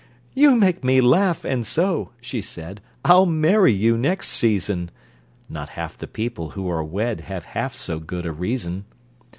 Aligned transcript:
"You 0.33 0.55
make 0.55 0.83
me 0.83 0.99
laugh, 0.99 1.45
and 1.45 1.63
so," 1.63 2.09
she 2.19 2.41
said, 2.41 2.81
"I'll 3.05 3.27
marry 3.27 3.71
you 3.71 3.99
next 3.99 4.29
season." 4.29 4.89
(Not 5.47 5.69
half 5.77 5.95
the 5.95 6.07
people 6.07 6.49
who 6.57 6.67
are 6.71 6.83
wed 6.83 7.21
Have 7.21 7.45
half 7.45 7.75
so 7.75 7.99
good 7.99 8.25
a 8.25 8.31
reason!) 8.31 8.85